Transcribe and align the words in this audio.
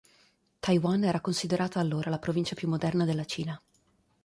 Taiwan 0.61 1.03
era 1.03 1.19
considerata 1.21 1.79
allora 1.79 2.09
la 2.09 2.17
provincia 2.17 2.55
più 2.55 2.67
moderna 2.67 3.05
della 3.05 3.23
Cina. 3.23 3.61